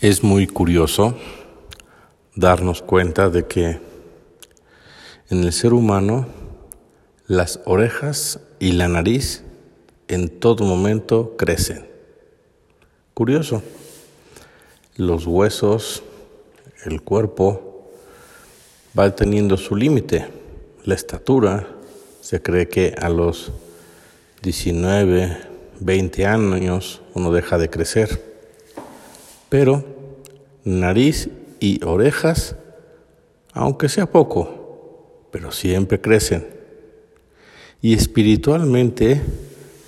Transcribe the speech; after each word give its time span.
Es 0.00 0.22
muy 0.22 0.46
curioso 0.46 1.16
darnos 2.36 2.82
cuenta 2.82 3.30
de 3.30 3.48
que 3.48 3.80
en 5.28 5.42
el 5.42 5.52
ser 5.52 5.72
humano 5.72 6.28
las 7.26 7.58
orejas 7.64 8.38
y 8.60 8.72
la 8.72 8.86
nariz 8.86 9.42
en 10.06 10.28
todo 10.28 10.64
momento 10.64 11.34
crecen. 11.36 11.84
Curioso. 13.12 13.60
Los 14.94 15.26
huesos, 15.26 16.04
el 16.84 17.02
cuerpo 17.02 17.90
va 18.96 19.12
teniendo 19.16 19.56
su 19.56 19.74
límite. 19.74 20.28
La 20.84 20.94
estatura, 20.94 21.66
se 22.20 22.40
cree 22.40 22.68
que 22.68 22.94
a 23.00 23.08
los 23.08 23.50
19, 24.42 25.38
20 25.80 26.24
años 26.24 27.02
uno 27.14 27.32
deja 27.32 27.58
de 27.58 27.68
crecer 27.68 28.28
pero 29.48 29.82
nariz 30.64 31.28
y 31.60 31.84
orejas, 31.84 32.56
aunque 33.52 33.88
sea 33.88 34.06
poco, 34.06 35.26
pero 35.30 35.52
siempre 35.52 36.00
crecen. 36.00 36.46
Y 37.80 37.94
espiritualmente 37.94 39.20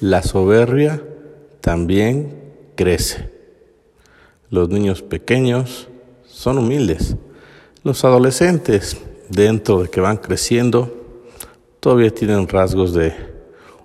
la 0.01 0.23
soberbia 0.23 1.03
también 1.61 2.35
crece. 2.75 3.31
Los 4.49 4.69
niños 4.69 5.03
pequeños 5.03 5.89
son 6.27 6.59
humildes. 6.59 7.17
Los 7.83 8.05
adolescentes, 8.05 8.97
dentro 9.29 9.83
de 9.83 9.89
que 9.89 10.01
van 10.01 10.17
creciendo, 10.17 10.97
todavía 11.81 12.11
tienen 12.11 12.49
rasgos 12.49 12.93
de 12.95 13.15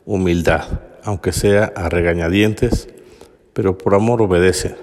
humildad, 0.05 0.81
aunque 1.03 1.31
sea 1.31 1.71
a 1.75 1.89
regañadientes, 1.89 2.89
pero 3.53 3.77
por 3.77 3.95
amor 3.95 4.21
obedecen. 4.21 4.75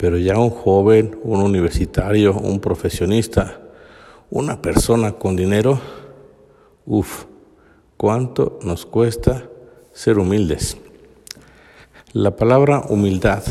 Pero 0.00 0.16
ya 0.16 0.38
un 0.38 0.48
joven, 0.48 1.20
un 1.24 1.42
universitario, 1.42 2.32
un 2.32 2.58
profesionista, 2.58 3.60
una 4.30 4.62
persona 4.62 5.12
con 5.12 5.36
dinero, 5.36 5.78
uff, 6.86 7.26
cuánto 7.98 8.58
nos 8.62 8.86
cuesta 8.86 9.46
ser 9.92 10.18
humildes. 10.18 10.78
La 12.14 12.34
palabra 12.34 12.82
humildad 12.88 13.42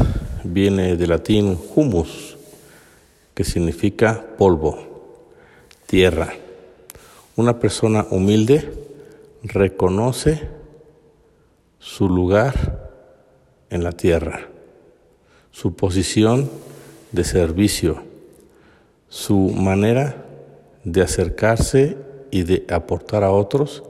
viene 0.43 0.97
del 0.97 1.09
latín 1.09 1.55
humus, 1.75 2.35
que 3.35 3.43
significa 3.43 4.25
polvo, 4.35 5.27
tierra. 5.85 6.33
Una 7.35 7.59
persona 7.59 8.07
humilde 8.09 8.73
reconoce 9.43 10.49
su 11.77 12.09
lugar 12.09 12.89
en 13.69 13.83
la 13.83 13.91
tierra 13.91 14.49
su 15.51 15.75
posición 15.75 16.49
de 17.11 17.23
servicio, 17.23 18.03
su 19.07 19.35
manera 19.49 20.25
de 20.83 21.01
acercarse 21.01 21.97
y 22.31 22.43
de 22.43 22.65
aportar 22.69 23.23
a 23.23 23.31
otros 23.31 23.83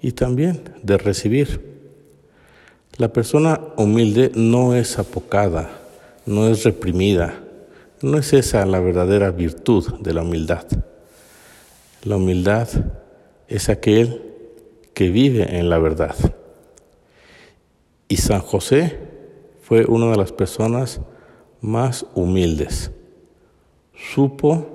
y 0.00 0.12
también 0.12 0.62
de 0.82 0.98
recibir. 0.98 1.68
La 2.96 3.12
persona 3.12 3.60
humilde 3.76 4.32
no 4.34 4.74
es 4.74 4.98
apocada, 4.98 5.70
no 6.26 6.48
es 6.48 6.64
reprimida, 6.64 7.42
no 8.02 8.18
es 8.18 8.32
esa 8.32 8.64
la 8.66 8.80
verdadera 8.80 9.30
virtud 9.30 10.00
de 10.00 10.14
la 10.14 10.22
humildad. 10.22 10.66
La 12.04 12.16
humildad 12.16 12.68
es 13.48 13.68
aquel 13.68 14.22
que 14.94 15.10
vive 15.10 15.58
en 15.58 15.70
la 15.70 15.78
verdad. 15.78 16.14
Y 18.08 18.16
San 18.16 18.40
José 18.40 18.98
fue 19.68 19.84
una 19.84 20.10
de 20.10 20.16
las 20.16 20.32
personas 20.32 20.98
más 21.60 22.06
humildes. 22.14 22.90
Supo 24.14 24.66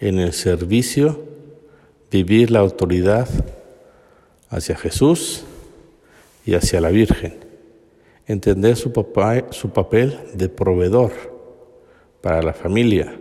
en 0.00 0.18
el 0.18 0.32
servicio 0.32 1.22
vivir 2.10 2.50
la 2.50 2.60
autoridad 2.60 3.28
hacia 4.48 4.74
Jesús 4.74 5.44
y 6.46 6.54
hacia 6.54 6.80
la 6.80 6.88
Virgen, 6.88 7.34
entender 8.26 8.76
su, 8.76 8.90
papel 8.90 10.18
de 10.32 10.48
proveedor 10.48 11.12
para 12.22 12.40
la 12.40 12.54
familia, 12.54 13.20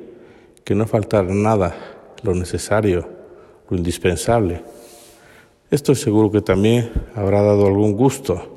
que 0.64 0.76
no 0.76 0.88
faltara 0.88 1.28
nada, 1.28 1.76
lo 2.24 2.34
necesario, 2.34 3.06
lo 3.70 3.76
indispensable. 3.76 4.64
Estoy 5.70 5.96
seguro 5.96 6.32
que 6.32 6.40
también 6.40 6.90
habrá 7.16 7.42
dado 7.42 7.68
algún 7.68 7.98
gusto 7.98 8.55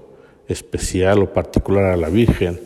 especial 0.48 1.22
o 1.22 1.32
particular 1.32 1.92
a 1.92 1.97
la 1.97 2.09
Virgen, 2.09 2.59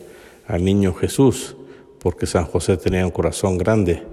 al 0.47 0.63
niño 0.63 0.93
Jesús, 0.93 1.55
porque 1.99 2.25
San 2.25 2.45
José 2.45 2.77
tenía 2.77 3.05
un 3.05 3.11
corazón 3.11 3.57
grande. 3.57 4.03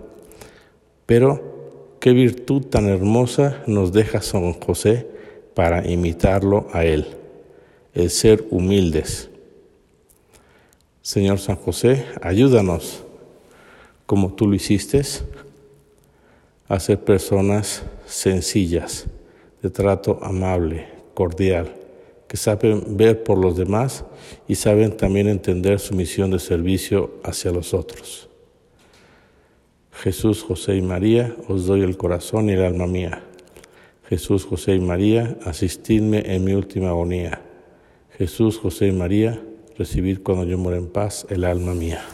Pero 1.06 1.96
qué 2.00 2.12
virtud 2.12 2.66
tan 2.66 2.88
hermosa 2.88 3.62
nos 3.66 3.92
deja 3.92 4.20
San 4.20 4.52
José 4.54 5.06
para 5.54 5.88
imitarlo 5.88 6.68
a 6.72 6.84
él, 6.84 7.06
el 7.94 8.10
ser 8.10 8.46
humildes. 8.50 9.30
Señor 11.02 11.38
San 11.38 11.56
José, 11.56 12.04
ayúdanos, 12.20 13.04
como 14.06 14.34
tú 14.34 14.46
lo 14.46 14.54
hiciste, 14.54 15.02
a 16.68 16.78
ser 16.78 17.00
personas 17.00 17.82
sencillas, 18.06 19.06
de 19.62 19.70
trato 19.70 20.18
amable, 20.22 20.88
cordial 21.14 21.79
que 22.30 22.36
saben 22.36 22.96
ver 22.96 23.24
por 23.24 23.38
los 23.38 23.56
demás 23.56 24.04
y 24.46 24.54
saben 24.54 24.96
también 24.96 25.26
entender 25.26 25.80
su 25.80 25.96
misión 25.96 26.30
de 26.30 26.38
servicio 26.38 27.14
hacia 27.24 27.50
los 27.50 27.74
otros. 27.74 28.28
Jesús, 29.90 30.44
José 30.44 30.76
y 30.76 30.80
María, 30.80 31.34
os 31.48 31.66
doy 31.66 31.80
el 31.80 31.96
corazón 31.96 32.48
y 32.48 32.52
el 32.52 32.62
alma 32.62 32.86
mía. 32.86 33.24
Jesús, 34.08 34.44
José 34.44 34.76
y 34.76 34.80
María, 34.80 35.38
asistidme 35.44 36.22
en 36.24 36.44
mi 36.44 36.52
última 36.52 36.90
agonía. 36.90 37.42
Jesús, 38.16 38.58
José 38.58 38.86
y 38.86 38.92
María, 38.92 39.42
recibid 39.76 40.20
cuando 40.22 40.44
yo 40.44 40.56
muera 40.56 40.78
en 40.78 40.86
paz 40.86 41.26
el 41.30 41.42
alma 41.42 41.74
mía. 41.74 42.04